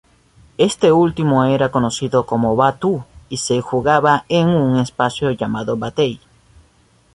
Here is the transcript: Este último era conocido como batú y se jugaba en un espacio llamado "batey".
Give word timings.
Este 0.57 0.91
último 0.91 1.45
era 1.45 1.69
conocido 1.69 2.25
como 2.25 2.55
batú 2.55 3.05
y 3.29 3.37
se 3.37 3.61
jugaba 3.61 4.25
en 4.29 4.47
un 4.47 4.79
espacio 4.79 5.29
llamado 5.29 5.77
"batey". 5.77 6.19